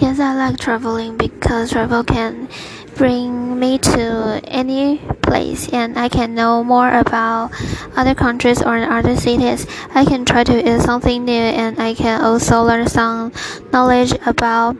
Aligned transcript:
Yes, 0.00 0.18
I 0.18 0.34
like 0.34 0.58
traveling 0.58 1.18
because 1.18 1.72
travel 1.72 2.02
can 2.02 2.48
bring 2.96 3.60
me 3.60 3.76
to 3.76 4.40
any 4.44 4.96
place 5.20 5.68
and 5.68 5.98
I 5.98 6.08
can 6.08 6.34
know 6.34 6.64
more 6.64 6.88
about 6.88 7.52
other 7.94 8.14
countries 8.14 8.62
or 8.62 8.78
other 8.78 9.14
cities. 9.14 9.66
I 9.94 10.06
can 10.06 10.24
try 10.24 10.44
to 10.44 10.56
eat 10.56 10.80
something 10.80 11.26
new 11.26 11.44
and 11.52 11.78
I 11.78 11.92
can 11.92 12.22
also 12.24 12.62
learn 12.62 12.88
some 12.88 13.32
knowledge 13.74 14.14
about 14.24 14.78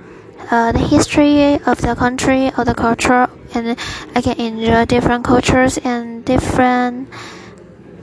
uh, 0.51 0.73
the 0.73 0.79
history 0.79 1.57
of 1.67 1.83
the 1.83 1.95
country 1.95 2.51
or 2.57 2.65
the 2.65 2.75
culture 2.75 3.29
and 3.53 3.77
I 4.15 4.23
can 4.23 4.41
enjoy 4.41 4.87
different 4.87 5.25
cultures 5.25 5.77
and 5.77 6.25
different 6.25 7.11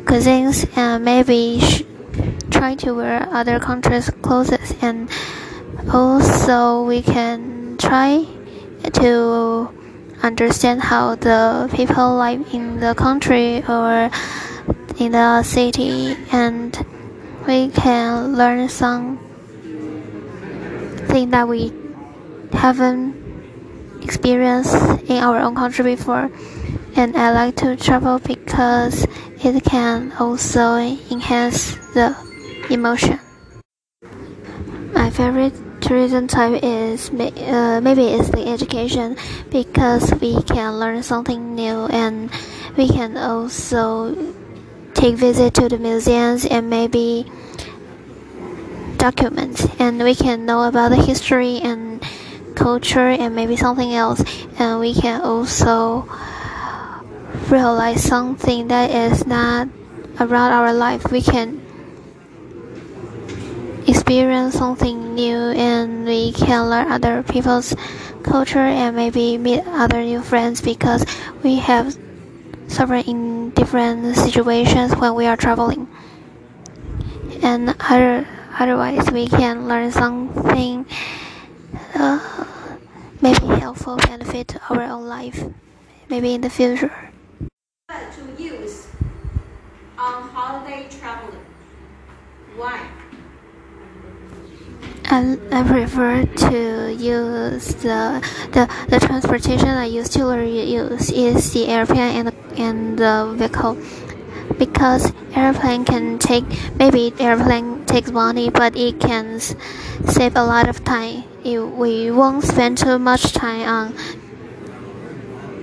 cuisines 0.06 0.70
and 0.78 1.04
maybe 1.04 1.62
try 2.52 2.76
to 2.76 2.94
wear 2.94 3.28
other 3.32 3.60
countries' 3.60 4.12
clothes 4.22 4.54
and 4.84 5.10
also 5.92 6.84
we 6.84 7.02
can 7.02 7.78
try 7.78 8.26
to 8.94 9.70
understand 10.24 10.82
how 10.82 11.16
the 11.16 11.70
people 11.74 12.18
live 12.18 12.54
in 12.54 12.80
the 12.80 12.94
country 12.96 13.64
or 13.68 14.10
in 14.98 15.12
the 15.12 15.44
city 15.44 16.16
and 16.32 16.86
we 17.48 17.70
can 17.70 18.36
learn 18.36 18.68
some 18.68 19.18
thing 21.08 21.30
that 21.30 21.48
we 21.48 21.72
haven't 22.52 23.16
experienced 24.02 24.76
in 25.10 25.24
our 25.24 25.40
own 25.40 25.56
country 25.56 25.96
before 25.96 26.30
and 26.96 27.16
I 27.16 27.32
like 27.32 27.56
to 27.58 27.76
travel 27.76 28.20
because 28.20 29.06
it 29.44 29.64
can 29.64 30.12
also 30.20 30.78
enhance 30.78 31.76
the 31.94 32.16
emotion. 32.72 33.20
My 34.94 35.12
favorite 35.12 35.54
tourism 35.82 36.28
type 36.28 36.64
is 36.64 37.10
uh, 37.10 37.80
maybe 37.84 38.06
it's 38.06 38.30
the 38.30 38.48
education 38.48 39.16
because 39.52 40.14
we 40.22 40.42
can 40.44 40.80
learn 40.80 41.04
something 41.04 41.56
new 41.56 41.86
and 41.88 42.30
we 42.78 42.88
can 42.88 43.18
also 43.18 44.16
take 44.94 45.16
visit 45.16 45.54
to 45.54 45.70
the 45.70 45.78
museums 45.78 46.46
and 46.46 46.70
maybe 46.70 47.26
documents 48.98 49.68
and 49.80 50.04
we 50.04 50.16
can 50.16 50.46
know 50.46 50.64
about 50.64 50.90
the 50.90 51.02
history 51.02 51.60
and 51.60 52.04
culture 52.56 53.10
and 53.10 53.36
maybe 53.36 53.56
something 53.56 53.94
else 53.94 54.24
and 54.60 54.80
we 54.80 54.94
can 54.94 55.22
also 55.22 56.08
realize 57.50 58.04
something 58.04 58.68
that 58.68 58.90
is 58.92 59.26
not 59.26 59.70
around 60.20 60.52
our 60.52 60.74
life. 60.74 61.12
We 61.12 61.22
can 61.22 61.62
experience 63.88 64.56
something 64.56 65.16
new 65.16 65.38
and 65.56 66.06
we 66.06 66.34
can 66.34 66.70
learn 66.70 66.92
other 66.92 67.24
people's 67.24 67.74
culture 68.24 68.60
and 68.60 68.96
maybe 68.96 69.38
meet 69.38 69.64
other 69.66 70.04
new 70.04 70.22
friends 70.22 70.62
because 70.62 71.06
we 71.44 71.56
have 71.56 71.98
suffered 72.68 73.08
in 73.08 73.52
different 73.52 74.16
situations 74.16 74.96
when 74.96 75.16
we 75.16 75.26
are 75.26 75.38
traveling. 75.38 75.88
And 77.42 77.76
other, 77.80 78.28
otherwise 78.60 79.10
we 79.12 79.28
can 79.28 79.68
learn 79.68 79.92
something 79.92 80.86
uh, 81.96 82.46
maybe 83.22 83.46
helpful 83.48 83.96
benefit 83.98 84.50
to 84.50 84.62
our 84.70 84.84
own 84.84 85.08
life 85.08 85.44
maybe 86.10 86.34
in 86.34 86.42
the 86.42 86.50
future. 86.50 87.12
To 87.90 88.44
use 88.44 88.88
on 89.98 90.30
holiday 90.30 90.88
traveling. 90.90 91.46
Why 92.56 92.88
I, 95.10 95.64
prefer 95.66 96.26
to 96.26 96.94
use 96.94 97.76
the, 97.76 98.22
the 98.52 98.70
the 98.90 99.00
transportation 99.00 99.70
I 99.70 99.86
used 99.86 100.12
to 100.14 100.46
use 100.46 101.12
is 101.12 101.54
the 101.54 101.68
airplane 101.68 102.00
and 102.00 102.28
the, 102.28 102.62
and 102.62 102.98
the 102.98 103.34
vehicle. 103.38 103.78
Because 104.58 105.14
airplane 105.34 105.86
can 105.86 106.20
take 106.20 106.44
maybe 106.76 107.14
airplane 107.20 107.86
takes 107.86 108.12
money 108.12 108.50
but 108.50 108.76
it 108.76 109.00
can 109.00 109.40
save 109.40 110.36
a 110.36 110.44
lot 110.44 110.68
of 110.68 110.84
time. 110.84 111.24
It, 111.44 111.60
we 111.60 112.12
won't 112.12 112.44
spend 112.44 112.78
too 112.78 113.00
much 113.00 113.32
time 113.32 113.62
on 113.68 113.94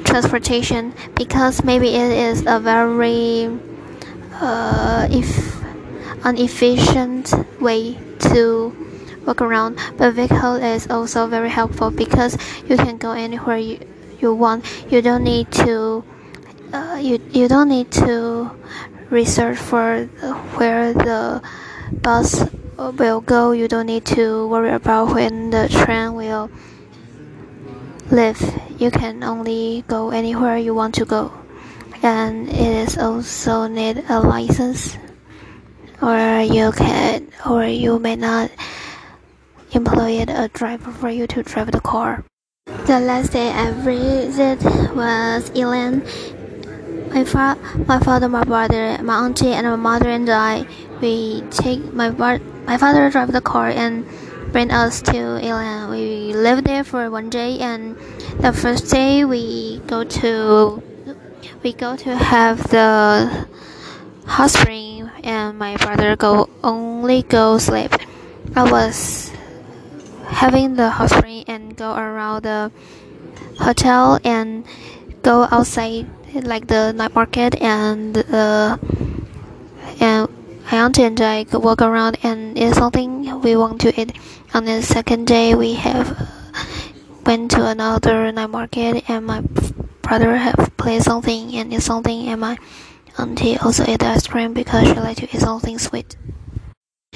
transportation 0.04 0.94
because 1.16 1.62
maybe 1.64 1.88
it 1.88 2.12
is 2.12 2.44
a 2.46 2.60
very 2.60 3.58
uh, 4.40 5.06
if 5.10 5.60
inefficient 6.24 7.34
way 7.60 7.98
to 8.20 8.93
walk 9.26 9.40
around, 9.40 9.78
but 9.96 10.14
vehicle 10.14 10.56
is 10.56 10.88
also 10.88 11.26
very 11.26 11.50
helpful 11.50 11.90
because 11.90 12.36
you 12.68 12.76
can 12.76 12.96
go 12.96 13.12
anywhere 13.12 13.56
you, 13.56 13.80
you 14.20 14.34
want. 14.34 14.64
You 14.90 15.02
don't 15.02 15.24
need 15.24 15.50
to 15.64 16.04
uh, 16.72 16.98
you 17.00 17.20
you 17.30 17.48
don't 17.48 17.68
need 17.68 17.90
to 17.92 18.50
research 19.10 19.56
for 19.56 20.06
where 20.58 20.92
the 20.92 21.42
bus 22.02 22.50
will 22.76 23.20
go. 23.20 23.52
You 23.52 23.68
don't 23.68 23.86
need 23.86 24.04
to 24.18 24.48
worry 24.48 24.72
about 24.72 25.14
when 25.14 25.50
the 25.50 25.68
train 25.68 26.14
will 26.14 26.50
leave. 28.10 28.42
You 28.78 28.90
can 28.90 29.22
only 29.22 29.84
go 29.86 30.10
anywhere 30.10 30.56
you 30.58 30.74
want 30.74 30.94
to 30.96 31.04
go, 31.04 31.30
and 32.02 32.48
it 32.48 32.88
is 32.88 32.98
also 32.98 33.68
need 33.68 34.02
a 34.08 34.18
license, 34.18 34.98
or 36.02 36.42
you 36.42 36.72
can 36.72 37.30
or 37.46 37.64
you 37.66 37.98
may 37.98 38.16
not 38.16 38.50
employed 39.74 40.30
a 40.30 40.48
driver 40.48 40.92
for 40.92 41.08
you 41.10 41.26
to 41.26 41.42
drive 41.42 41.72
the 41.72 41.80
car. 41.80 42.24
The 42.86 43.00
last 43.00 43.32
day 43.32 43.50
I 43.50 43.72
visited 43.72 44.62
was 44.94 45.50
Ilan. 45.50 46.04
My, 47.12 47.24
fa- 47.24 47.58
my 47.86 47.98
father, 47.98 48.28
my 48.28 48.44
brother, 48.44 48.98
my 49.02 49.24
auntie, 49.24 49.52
and 49.52 49.66
my 49.66 49.76
mother 49.76 50.08
and 50.08 50.28
I, 50.30 50.66
we 51.00 51.42
take 51.50 51.92
my 51.92 52.10
my 52.10 52.78
father 52.78 53.10
drive 53.10 53.32
the 53.32 53.40
car 53.40 53.68
and 53.68 54.06
bring 54.52 54.70
us 54.70 55.02
to 55.02 55.12
Ilan. 55.12 55.90
We 55.90 56.32
lived 56.32 56.66
there 56.66 56.84
for 56.84 57.10
one 57.10 57.28
day, 57.30 57.58
and 57.58 57.96
the 58.38 58.52
first 58.52 58.90
day 58.90 59.24
we 59.24 59.80
go 59.86 60.04
to 60.04 60.82
we 61.62 61.72
go 61.72 61.96
to 61.96 62.16
have 62.16 62.70
the 62.70 63.46
hot 64.26 64.50
spring, 64.50 65.10
and 65.22 65.58
my 65.58 65.76
brother 65.76 66.16
go 66.16 66.48
only 66.62 67.22
go 67.22 67.58
sleep. 67.58 67.92
I 68.56 68.70
was 68.70 69.33
having 70.28 70.74
the 70.74 70.90
hot 70.90 71.10
spring 71.10 71.44
and 71.46 71.76
go 71.76 71.94
around 71.94 72.42
the 72.42 72.70
hotel 73.58 74.18
and 74.24 74.64
go 75.22 75.46
outside 75.50 76.06
like 76.34 76.66
the 76.66 76.92
night 76.92 77.14
market 77.14 77.54
and 77.60 78.16
uh, 78.32 78.76
and 80.00 80.28
I 80.70 80.82
want 80.82 80.98
and 80.98 81.20
I 81.20 81.46
walk 81.52 81.82
around 81.82 82.18
and 82.22 82.58
it's 82.58 82.78
something 82.78 83.40
we 83.40 83.56
want 83.56 83.80
to 83.82 84.00
eat. 84.00 84.16
On 84.54 84.64
the 84.64 84.82
second 84.82 85.26
day 85.26 85.54
we 85.54 85.74
have 85.74 86.28
went 87.24 87.50
to 87.52 87.66
another 87.66 88.32
night 88.32 88.50
market 88.50 89.08
and 89.08 89.26
my 89.26 89.42
brother 90.02 90.36
have 90.36 90.76
played 90.76 91.02
something 91.02 91.54
and 91.54 91.72
eat 91.72 91.82
something 91.82 92.28
and 92.28 92.40
my 92.40 92.58
auntie 93.18 93.56
also 93.58 93.84
ate 93.86 94.02
ice 94.02 94.26
cream 94.26 94.52
because 94.52 94.88
she 94.88 94.94
like 94.94 95.16
to 95.18 95.24
eat 95.24 95.40
something 95.40 95.78
sweet. 95.78 96.16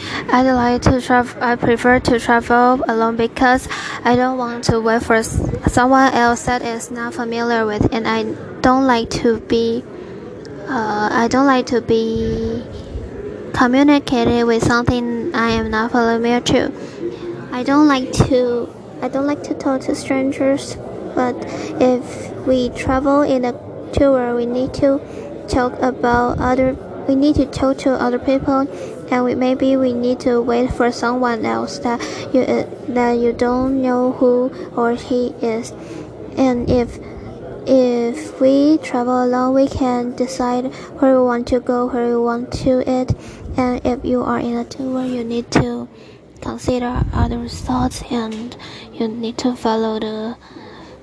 I 0.00 0.42
like 0.42 0.82
to 0.82 1.00
travel. 1.00 1.42
I 1.42 1.56
prefer 1.56 1.98
to 2.00 2.20
travel 2.20 2.84
alone 2.86 3.16
because 3.16 3.68
I 4.04 4.14
don't 4.14 4.38
want 4.38 4.64
to 4.64 4.80
wait 4.80 5.02
for 5.02 5.22
someone 5.22 6.12
else 6.12 6.46
that 6.46 6.62
is 6.62 6.90
not 6.90 7.14
familiar 7.14 7.66
with, 7.66 7.92
and 7.92 8.06
I 8.06 8.24
don't 8.60 8.86
like 8.86 9.10
to 9.22 9.40
be. 9.40 9.82
Uh, 10.68 11.08
I 11.10 11.28
don't 11.28 11.46
like 11.46 11.66
to 11.66 11.80
be 11.80 12.62
communicated 13.54 14.44
with 14.44 14.62
something 14.62 15.34
I 15.34 15.50
am 15.50 15.70
not 15.70 15.90
familiar 15.90 16.40
to. 16.40 16.72
I 17.50 17.62
don't 17.64 17.88
like 17.88 18.12
to. 18.28 18.68
I 19.02 19.08
don't 19.08 19.26
like 19.26 19.42
to 19.44 19.54
talk 19.54 19.80
to 19.82 19.94
strangers. 19.94 20.76
But 21.14 21.34
if 21.80 22.30
we 22.46 22.68
travel 22.70 23.22
in 23.22 23.44
a 23.44 23.52
tour, 23.92 24.36
we 24.36 24.46
need 24.46 24.74
to 24.74 25.00
talk 25.48 25.72
about 25.82 26.38
other. 26.38 26.76
We 27.08 27.16
need 27.16 27.36
to 27.36 27.46
talk 27.46 27.78
to 27.78 27.92
other 27.94 28.18
people 28.18 28.68
and 29.10 29.24
we, 29.24 29.34
maybe 29.34 29.76
we 29.76 29.92
need 29.92 30.20
to 30.20 30.40
wait 30.40 30.72
for 30.72 30.92
someone 30.92 31.44
else 31.44 31.78
that 31.80 32.00
you 32.32 32.42
uh, 32.42 32.66
that 32.88 33.12
you 33.12 33.32
don't 33.32 33.82
know 33.82 34.12
who 34.12 34.50
or 34.76 34.94
he 34.94 35.28
is. 35.40 35.72
And 36.36 36.68
if 36.70 36.98
if 37.66 38.40
we 38.40 38.78
travel 38.78 39.24
alone 39.24 39.54
we 39.54 39.68
can 39.68 40.14
decide 40.16 40.72
where 41.00 41.18
we 41.18 41.22
want 41.24 41.46
to 41.48 41.60
go 41.60 41.86
where 41.86 42.08
we 42.08 42.16
want 42.16 42.52
to 42.64 42.80
eat. 42.80 43.14
And 43.56 43.84
if 43.84 44.04
you 44.04 44.22
are 44.22 44.38
in 44.38 44.56
a 44.56 44.64
tour 44.64 45.04
you 45.04 45.24
need 45.24 45.50
to 45.52 45.88
consider 46.40 47.02
other 47.12 47.48
thoughts 47.48 48.02
and 48.10 48.56
you 48.92 49.08
need 49.08 49.36
to 49.38 49.56
follow 49.56 49.98
the 49.98 50.36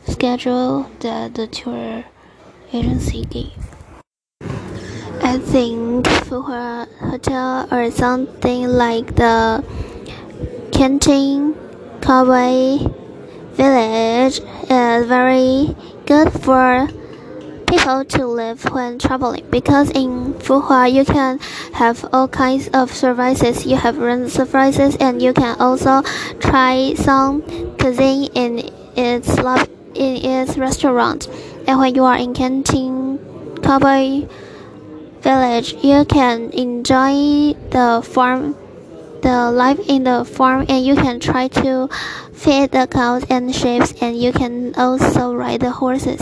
schedule 0.07 0.89
that 0.99 1.33
the 1.35 1.47
tour 1.47 2.05
agency 2.71 3.25
gave 3.25 3.74
I 5.25 5.39
think 5.39 6.05
for 6.29 6.85
hotel 7.01 7.67
or 7.71 7.89
something 7.89 8.67
like 8.67 9.15
the 9.15 9.65
canteen 10.71 11.55
Cowboy 11.99 12.85
Village 13.57 14.39
is 14.69 15.05
very 15.07 15.75
good 16.05 16.31
for 16.31 16.87
people 17.65 18.05
to 18.05 18.27
live 18.27 18.65
when 18.65 18.99
traveling 18.99 19.49
because 19.49 19.89
in 19.89 20.35
Fuhua 20.35 20.93
you 20.93 21.03
can 21.03 21.39
have 21.73 22.05
all 22.13 22.27
kinds 22.27 22.67
of 22.67 22.93
services. 22.93 23.65
You 23.65 23.77
have 23.77 23.97
room 23.97 24.29
services 24.29 24.95
and 24.99 25.23
you 25.23 25.33
can 25.33 25.57
also 25.59 26.03
try 26.39 26.93
some 26.93 27.41
cuisine 27.79 28.29
in 28.35 28.69
its 28.95 29.39
lab, 29.39 29.67
in 29.95 30.17
its 30.17 30.55
restaurant. 30.55 31.27
And 31.67 31.79
when 31.79 31.95
you 31.95 32.03
are 32.03 32.15
in 32.15 32.35
Canteen 32.35 33.17
Cowboy 33.63 34.27
Village, 35.25 35.73
you 35.83 36.05
can 36.05 36.51
enjoy 36.51 37.57
the 37.71 37.99
farm 38.05 38.55
the 39.23 39.49
life 39.49 39.79
in 39.89 40.03
the 40.03 40.23
farm 40.23 40.67
and 40.69 40.85
you 40.85 40.93
can 40.93 41.19
try 41.19 41.47
to 41.47 41.89
feed 42.31 42.69
the 42.69 42.85
cows 42.85 43.25
and 43.27 43.55
sheep 43.55 43.81
and 44.01 44.15
you 44.15 44.31
can 44.31 44.75
also 44.75 45.33
ride 45.33 45.61
the 45.61 45.71
horses 45.71 46.21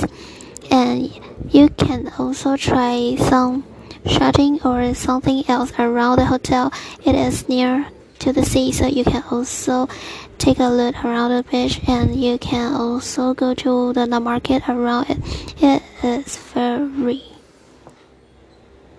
and 0.71 1.11
you 1.51 1.67
can 1.67 2.13
also 2.17 2.55
try 2.55 3.17
some 3.19 3.65
shopping 4.05 4.61
or 4.63 4.93
something 4.93 5.43
else 5.49 5.73
around 5.77 6.19
the 6.19 6.25
hotel. 6.25 6.71
It 7.03 7.13
is 7.13 7.49
near 7.49 7.85
to 8.19 8.31
the 8.31 8.45
sea, 8.45 8.71
so 8.71 8.87
you 8.87 9.03
can 9.03 9.23
also 9.29 9.89
take 10.37 10.59
a 10.59 10.69
look 10.69 10.95
around 11.03 11.31
the 11.31 11.43
beach 11.43 11.81
and 11.89 12.15
you 12.15 12.37
can 12.37 12.71
also 12.73 13.33
go 13.33 13.53
to 13.53 13.91
the 13.91 14.07
market 14.21 14.63
around 14.69 15.09
it. 15.09 15.17
It 15.61 15.83
is 16.01 16.37
very 16.37 17.32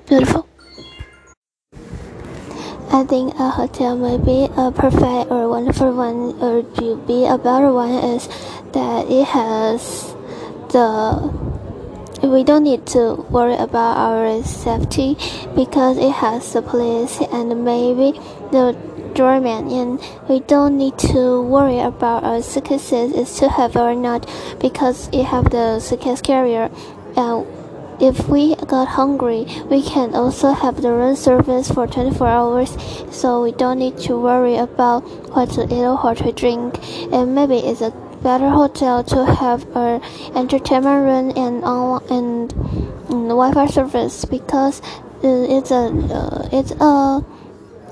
beautiful. 0.07 0.47
I 2.93 3.05
think 3.05 3.35
a 3.41 3.51
hotel 3.51 3.97
may 3.97 4.19
be 4.19 4.49
a 4.57 4.71
perfect 4.71 5.31
or 5.31 5.49
wonderful 5.49 5.93
one 5.93 6.39
or 6.41 6.63
to 6.63 6.97
be 7.07 7.27
a 7.27 7.39
better 7.39 7.73
one 7.73 7.91
is 7.91 8.29
that 8.73 9.11
it 9.11 9.27
has 9.27 10.15
the 10.71 11.33
we 12.23 12.45
don't 12.45 12.63
need 12.63 12.87
to 12.87 13.15
worry 13.31 13.57
about 13.57 13.97
our 13.97 14.43
safety 14.43 15.17
because 15.57 15.99
it 15.99 16.13
has 16.13 16.53
the 16.53 16.63
police 16.63 17.21
and 17.33 17.65
maybe 17.65 18.13
the 18.53 18.77
doorman 19.15 19.71
and 19.71 20.01
we 20.29 20.41
don't 20.41 20.79
need 20.79 20.97
to 20.99 21.43
worry 21.43 21.81
about 21.81 22.25
our 22.25 22.43
suitcases 22.43 23.13
is 23.13 23.39
to 23.39 23.49
have 23.49 23.77
or 23.77 23.95
not 23.95 24.29
because 24.61 25.09
it 25.13 25.25
have 25.25 25.51
the 25.51 25.81
suitcase 25.81 26.21
carrier 26.21 26.71
and 27.17 27.47
if 28.01 28.29
we 28.29 28.55
got 28.57 28.89
hungry, 28.89 29.47
we 29.71 29.83
can 29.83 30.15
also 30.15 30.53
have 30.53 30.83
the 30.83 30.93
room 30.93 31.17
service 31.17 31.71
for 31.71 31.87
24 31.87 32.27
hours, 32.27 32.77
so 33.11 33.43
we 33.43 33.53
don't 33.53 33.79
need 33.79 33.99
to 33.99 34.19
worry 34.21 34.57
about 34.57 35.01
what 35.35 35.51
to 35.51 35.65
eat 35.65 35.85
or 35.85 35.97
what 35.97 36.19
to 36.19 36.33
drink. 36.33 36.79
And 37.13 37.35
maybe 37.35 37.57
it's 37.57 37.81
a 37.81 37.91
better 38.23 38.49
hotel 38.49 39.05
to 39.05 39.27
have 39.27 39.65
a 39.77 40.01
entertainment 40.35 41.05
room 41.05 41.33
and 41.37 41.63
on 41.65 42.03
and, 42.11 42.53
and 43.11 43.29
Wi-Fi 43.29 43.67
service 43.67 44.25
because 44.25 44.81
it's 45.23 45.71
a 45.71 45.89
uh, 45.89 46.49
it's 46.53 46.73
a 46.73 47.25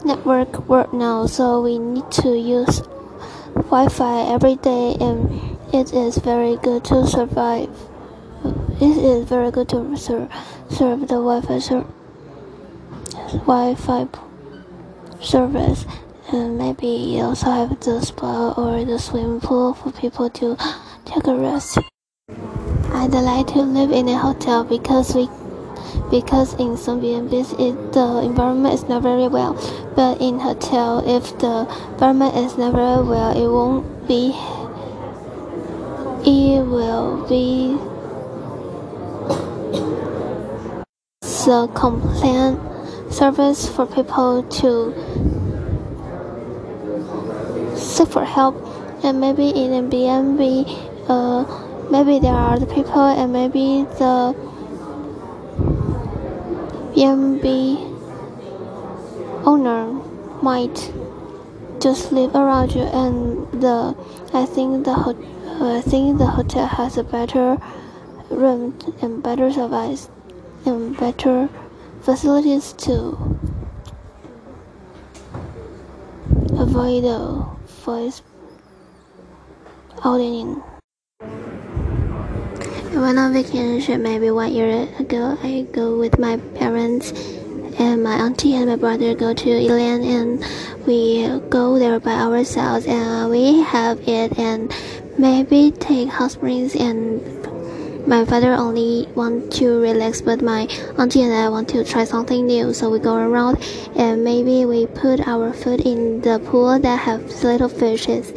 network 0.04 0.68
world 0.68 0.92
now, 0.92 1.26
so 1.26 1.62
we 1.62 1.78
need 1.78 2.10
to 2.10 2.36
use 2.36 2.82
Wi-Fi 3.54 4.32
every 4.32 4.56
day, 4.56 4.96
and 5.00 5.58
it 5.72 5.92
is 5.92 6.18
very 6.18 6.56
good 6.56 6.84
to 6.84 7.06
survive. 7.06 7.70
It 8.80 8.96
is 8.96 9.28
very 9.28 9.50
good 9.50 9.68
to 9.70 9.96
serve, 9.96 10.28
serve 10.70 11.00
the 11.00 11.20
Wi-Fi 11.20 11.58
ser 11.58 11.84
Wi-Fi 13.46 14.08
service 15.20 15.84
and 16.32 16.58
maybe 16.58 16.86
you 16.86 17.22
also 17.22 17.50
have 17.50 17.78
the 17.80 18.00
spa 18.00 18.52
or 18.56 18.84
the 18.84 18.98
swimming 18.98 19.40
pool 19.40 19.74
for 19.74 19.92
people 19.92 20.30
to 20.30 20.56
take 21.04 21.26
a 21.26 21.34
rest. 21.34 21.78
I'd 22.92 23.12
like 23.12 23.46
to 23.48 23.62
live 23.62 23.92
in 23.92 24.08
a 24.08 24.16
hotel 24.18 24.64
because 24.64 25.14
we 25.14 25.28
because 26.10 26.54
in 26.54 26.76
some 26.76 27.00
B&Bs 27.00 27.52
it, 27.60 27.92
the 27.92 28.22
environment 28.22 28.74
is 28.74 28.88
not 28.88 29.02
very 29.02 29.28
well 29.28 29.54
but 29.94 30.20
in 30.20 30.38
hotel 30.38 31.02
if 31.06 31.38
the 31.38 31.68
environment 31.92 32.36
is 32.36 32.56
not 32.56 32.72
very 32.72 33.06
well 33.06 33.32
it 33.36 33.48
won't 33.48 34.08
be 34.08 34.34
it 36.24 36.62
will 36.62 37.26
be 37.28 37.78
the 41.52 41.66
complaint 41.74 42.58
service 43.12 43.68
for 43.68 43.84
people 43.84 44.42
to 44.44 44.70
seek 47.76 48.08
for 48.08 48.24
help. 48.24 48.56
And 49.04 49.20
maybe 49.20 49.50
in 49.50 49.72
a 49.76 49.82
uh, 51.08 51.44
maybe 51.90 52.18
there 52.20 52.32
are 52.32 52.58
the 52.58 52.66
people 52.66 53.04
and 53.04 53.34
maybe 53.34 53.84
the 54.00 54.34
B&B 56.94 57.78
owner 59.44 59.92
might 60.40 60.78
just 61.80 62.12
live 62.12 62.34
around 62.34 62.74
you 62.74 62.82
and 62.82 63.60
the 63.60 63.94
I 64.32 64.46
think 64.46 64.86
the 64.86 64.94
ho- 64.94 65.76
I 65.76 65.82
think 65.82 66.16
the 66.16 66.26
hotel 66.26 66.66
has 66.66 66.96
a 66.96 67.04
better 67.04 67.58
room 68.30 68.78
and 69.02 69.22
better 69.22 69.52
service 69.52 70.08
and 70.66 70.96
better 70.96 71.48
facilities 72.02 72.72
to 72.74 73.16
avoid 76.58 77.04
the 77.04 77.46
voice 77.84 78.22
auditing. 80.04 80.62
When 82.92 83.18
on 83.18 83.32
vacation 83.32 84.02
maybe 84.02 84.30
one 84.30 84.52
year 84.52 84.88
ago. 84.98 85.38
I 85.42 85.66
go 85.72 85.98
with 85.98 86.18
my 86.18 86.36
parents 86.54 87.12
and 87.78 88.02
my 88.02 88.14
auntie 88.16 88.54
and 88.54 88.68
my 88.68 88.76
brother 88.76 89.14
go 89.14 89.32
to 89.32 89.48
Ilan 89.48 90.04
and 90.04 90.86
we 90.86 91.26
go 91.48 91.78
there 91.78 91.98
by 91.98 92.12
ourselves 92.12 92.86
and 92.86 93.30
we 93.30 93.60
have 93.62 93.98
it 94.08 94.38
and 94.38 94.72
maybe 95.18 95.70
take 95.72 96.10
hot 96.10 96.32
springs 96.32 96.74
and 96.74 97.41
my 98.06 98.24
father 98.24 98.52
only 98.52 99.06
want 99.14 99.52
to 99.52 99.80
relax 99.80 100.20
but 100.20 100.42
my 100.42 100.62
auntie 100.98 101.22
and 101.22 101.32
I 101.32 101.48
want 101.48 101.68
to 101.70 101.84
try 101.84 102.04
something 102.04 102.46
new. 102.46 102.74
So 102.74 102.90
we 102.90 102.98
go 102.98 103.14
around 103.16 103.62
and 103.96 104.24
maybe 104.24 104.64
we 104.64 104.86
put 104.86 105.26
our 105.26 105.52
foot 105.52 105.80
in 105.80 106.20
the 106.20 106.38
pool 106.40 106.78
that 106.78 106.98
have 106.98 107.22
little 107.44 107.68
fishes 107.68 108.30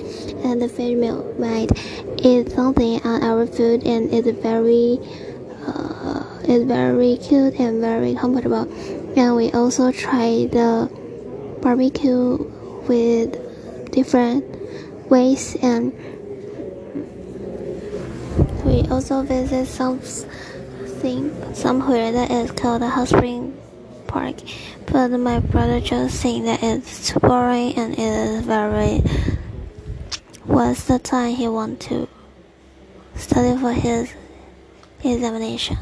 and 0.44 0.62
the 0.62 0.70
fish 0.70 0.96
might 1.40 1.72
eat 2.20 2.52
something 2.52 3.02
on 3.02 3.24
our 3.24 3.48
food 3.48 3.84
and 3.86 4.14
it's 4.14 4.30
very 4.42 5.00
uh, 5.66 6.24
it's 6.44 6.66
very 6.66 7.18
cute 7.18 7.60
and 7.60 7.82
very 7.82 8.14
comfortable. 8.14 8.70
And 9.18 9.36
we 9.36 9.52
also 9.52 9.92
try 9.92 10.48
the 10.52 10.90
barbecue 11.62 12.38
with 12.88 13.92
different 13.92 14.46
ways 15.10 15.56
and 15.62 15.92
we 18.76 18.82
also 18.90 19.24
visit 19.24 19.66
something 19.68 21.54
somewhere 21.54 22.12
that 22.12 22.30
is 22.30 22.52
called 22.52 22.82
Hot 22.82 23.08
Spring 23.08 23.58
Park, 24.06 24.36
but 24.92 25.08
my 25.12 25.40
brother 25.40 25.80
just 25.80 26.22
think 26.22 26.44
that 26.44 26.62
it's 26.62 27.08
too 27.08 27.20
boring 27.22 27.74
and 27.76 27.94
it 27.94 28.00
is 28.00 28.46
very 28.46 29.00
what's 30.44 30.84
the 30.86 31.00
time 31.00 31.34
he 31.36 31.48
want 31.48 31.80
to 31.80 32.10
study 33.16 33.58
for 33.58 33.72
his 33.72 34.14
examination. 35.06 35.78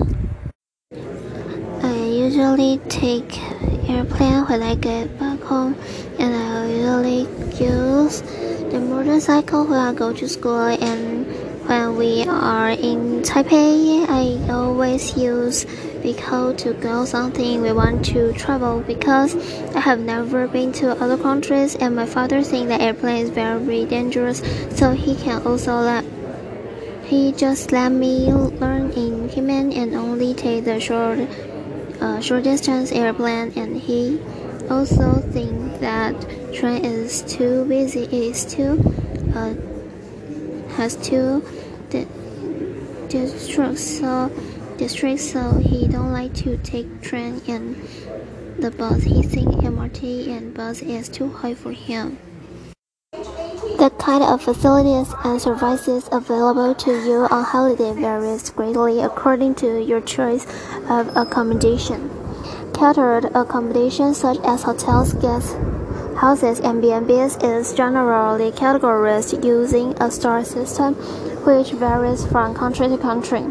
I 1.82 1.96
usually 1.98 2.78
take 2.90 3.40
airplane 3.90 4.46
when 4.46 4.62
I 4.62 4.76
get 4.76 5.18
back 5.18 5.40
home 5.40 5.76
and 6.20 6.36
I 6.36 6.70
usually 6.70 7.22
use 7.58 8.22
the 8.72 8.80
motorcycle 8.80 9.66
when 9.66 9.80
I 9.80 9.94
go 9.94 10.14
to 10.14 10.30
school 10.30 10.68
and 10.68 11.53
when 11.68 11.96
we 11.96 12.24
are 12.24 12.72
in 12.72 13.22
Taipei, 13.22 14.06
I 14.08 14.52
always 14.52 15.16
use 15.18 15.64
vehicle 16.04 16.54
to 16.56 16.74
go 16.74 17.06
something. 17.06 17.62
We 17.62 17.72
want 17.72 18.06
to 18.08 18.34
travel 18.34 18.82
because 18.82 19.36
I 19.76 19.80
have 19.80 20.00
never 20.00 20.48
been 20.48 20.72
to 20.74 20.92
other 21.02 21.18
countries 21.18 21.76
and 21.76 21.96
my 21.96 22.06
father 22.06 22.44
thinks 22.44 22.70
that 22.70 22.82
airplane 22.82 23.26
is 23.26 23.30
very 23.30 23.86
dangerous 23.86 24.42
so 24.78 24.92
he 24.92 25.16
can 25.16 25.46
also 25.48 25.76
let 25.80 26.06
he 27.06 27.32
just 27.32 27.72
let 27.72 27.92
me 27.92 28.32
learn 28.34 28.92
in 28.92 29.30
Himen 29.30 29.76
and 29.76 29.94
only 29.94 30.34
take 30.34 30.66
the 30.66 30.80
short 30.80 31.20
uh, 32.02 32.20
short 32.20 32.44
distance 32.44 32.92
airplane. 32.92 33.54
And 33.56 33.78
he 33.78 34.20
also 34.70 35.22
think 35.32 35.80
that 35.80 36.16
train 36.54 36.84
is 36.84 37.22
too 37.24 37.66
busy 37.66 38.04
is 38.04 38.46
too 38.46 38.82
uh, 39.36 39.54
has 40.76 40.96
two 40.98 41.44
districts 43.10 44.00
so 44.00 44.32
districts 44.78 45.32
so 45.32 45.54
he 45.60 45.88
don't 45.88 46.12
like 46.12 46.34
to 46.34 46.58
take 46.58 47.02
train 47.02 47.42
and 47.48 47.76
the 48.60 48.72
bus 48.72 49.04
he 49.04 49.22
think 49.24 49.50
MRT 49.50 50.28
and 50.30 50.54
bus 50.54 50.82
is 50.82 51.10
too 51.10 51.30
high 51.30 51.54
for 51.54 51.72
him. 51.72 52.18
The 53.12 53.92
kind 54.00 54.24
of 54.24 54.42
facilities 54.42 55.14
and 55.24 55.42
services 55.42 56.08
available 56.12 56.74
to 56.76 56.92
you 56.92 57.28
on 57.30 57.44
holiday 57.44 57.94
varies 57.94 58.50
greatly 58.52 59.02
according 59.02 59.56
to 59.56 59.84
your 59.84 60.02
choice 60.02 60.46
of 60.90 61.16
accommodation. 61.18 62.10
Catered 62.74 63.26
accommodation 63.36 64.14
such 64.14 64.38
as 64.46 64.64
hotels, 64.64 65.14
guest 65.14 65.58
houses, 66.16 66.60
and 66.60 66.82
B&Bs 66.82 67.44
is 67.44 67.74
generally 67.74 68.52
categorized 68.52 69.44
using 69.44 69.94
a 70.02 70.10
star 70.10 70.44
system 70.44 70.96
which 71.46 71.72
varies 71.72 72.26
from 72.26 72.56
country 72.56 72.88
to 72.88 72.98
country. 72.98 73.46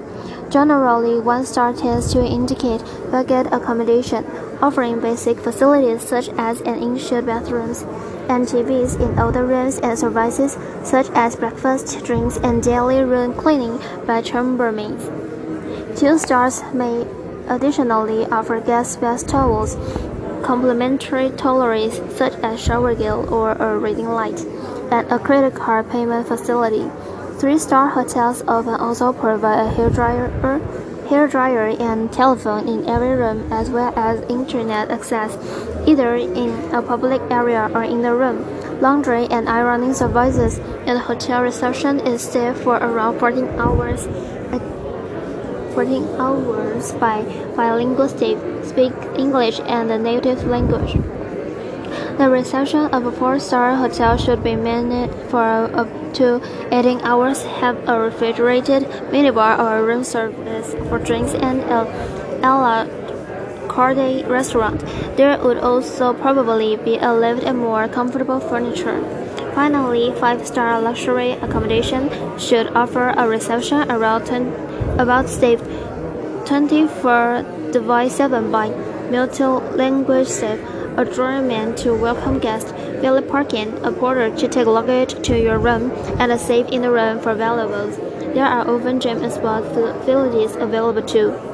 Generally, 0.51 1.21
one 1.21 1.47
star 1.47 1.73
tends 1.73 2.13
to 2.13 2.25
indicate 2.25 2.83
budget 3.11 3.47
accommodation, 3.53 4.25
offering 4.61 5.01
basic 5.01 5.39
facilities 5.39 6.03
such 6.03 6.29
as 6.31 6.61
an 6.63 6.83
in-shed 6.83 7.27
bathrooms 7.27 7.83
and 8.29 8.47
TVs 8.47 9.01
in 9.01 9.15
the 9.33 9.45
rooms 9.45 9.79
and 9.79 9.99
services 9.99 10.57
such 10.85 11.09
as 11.11 11.37
breakfast, 11.37 12.05
drinks, 12.05 12.37
and 12.39 12.63
daily 12.63 13.03
room 13.03 13.35
cleaning 13.35 13.79
by 14.07 14.23
chambermaids. 14.23 15.11
Two 15.99 16.19
stars 16.19 16.63
may 16.73 17.07
additionally 17.49 18.25
offer 18.27 18.61
guest 18.61 19.01
bath 19.01 19.27
towels, 19.27 19.77
complimentary 20.43 21.31
toiletries 21.31 22.11
such 22.13 22.35
as 22.43 22.63
shower 22.63 22.95
gel 22.95 23.33
or 23.33 23.53
a 23.53 23.79
reading 23.79 24.09
light, 24.09 24.41
and 24.91 25.11
a 25.11 25.19
credit 25.19 25.55
card 25.55 25.91
payment 25.91 26.27
facility. 26.29 26.91
Three-star 27.39 27.89
hotels 27.89 28.43
often 28.47 28.75
also 28.75 29.13
provide 29.13 29.67
a 29.67 29.71
hairdryer, 29.73 30.31
hairdryer 31.09 31.79
and 31.81 32.13
telephone 32.13 32.69
in 32.69 32.89
every 32.89 33.17
room 33.17 33.53
as 33.53 33.71
well 33.71 33.93
as 33.97 34.21
internet 34.31 34.91
access, 34.91 35.37
either 35.87 36.15
in 36.17 36.51
a 36.73 36.83
public 36.83 37.21
area 37.31 37.71
or 37.75 37.83
in 37.85 38.03
the 38.03 38.15
room. 38.15 38.47
Laundry 38.81 39.27
and 39.31 39.49
ironing 39.49 39.95
services 39.95 40.59
at 40.87 40.99
hotel 40.99 41.43
reception 41.43 42.01
is 42.01 42.23
stay 42.23 42.53
for 42.53 42.77
around 42.77 43.19
14 43.19 43.47
hours. 43.59 44.07
14 45.75 46.09
hours 46.21 46.93
by 46.95 47.23
bilingual 47.57 48.09
staff 48.09 48.39
speak 48.65 48.93
English 49.17 49.61
and 49.61 49.91
the 49.91 49.99
native 49.99 50.45
language. 50.45 50.95
The 52.19 52.29
reception 52.29 52.87
of 52.95 53.07
a 53.07 53.13
four-star 53.13 53.75
hotel 53.77 54.17
should 54.17 54.45
be 54.45 54.55
managed 54.55 55.15
for 55.31 55.43
up 55.75 55.89
to 56.15 56.41
18 56.71 57.01
hours, 57.01 57.43
have 57.43 57.77
a 57.89 57.99
refrigerated 57.99 58.85
minibar 59.11 59.59
or 59.59 59.85
room 59.85 60.05
service 60.05 60.75
for 60.89 60.99
drinks 60.99 61.35
and 61.35 61.61
a, 61.61 61.89
a 62.39 62.53
la 62.53 62.87
carte 63.69 64.27
restaurant. 64.27 64.81
There 65.17 65.39
would 65.43 65.59
also 65.59 66.13
probably 66.13 66.77
be 66.77 66.99
a 66.99 67.13
lift 67.15 67.45
and 67.45 67.59
more 67.59 67.89
comfortable 67.89 68.41
furniture. 68.41 69.01
Finally, 69.55 70.13
five-star 70.19 70.81
luxury 70.81 71.33
accommodation 71.33 72.11
should 72.39 72.69
offer 72.69 73.15
a 73.17 73.29
reception 73.29 73.91
around 73.91 74.25
10, 74.25 74.82
about 74.99 75.29
staff 75.29 75.61
24 76.47 77.71
device 77.73 78.17
7 78.17 78.51
by 78.51 78.69
multi-language 79.11 80.29
staff 80.29 80.59
a 80.97 81.07
doorman 81.07 81.75
to 81.75 81.95
welcome 81.95 82.39
guests, 82.39 82.71
valet 83.01 83.23
parking, 83.23 83.73
a 83.83 83.91
porter 83.91 84.35
to 84.37 84.47
take 84.47 84.67
luggage 84.67 85.15
to 85.27 85.41
your 85.41 85.59
room, 85.59 85.91
and 86.19 86.31
a 86.31 86.39
safe 86.39 86.67
in 86.69 86.83
the 86.83 86.91
room 86.91 87.19
for 87.19 87.35
valuables. 87.35 87.97
There 88.35 88.45
are 88.45 88.69
often 88.69 89.01
gym 89.01 89.23
and 89.23 89.33
sport 89.33 89.65
facilities 89.73 90.55
available 90.57 91.03
too. 91.03 91.52